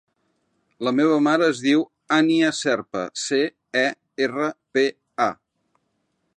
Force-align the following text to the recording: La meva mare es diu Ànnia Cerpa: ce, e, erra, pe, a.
La 0.87 0.93
meva 0.99 1.17
mare 1.25 1.49
es 1.55 1.59
diu 1.65 1.83
Ànnia 2.17 2.49
Cerpa: 2.61 3.05
ce, 3.27 3.41
e, 3.85 3.87
erra, 4.29 4.51
pe, 4.79 4.87
a. 5.31 5.33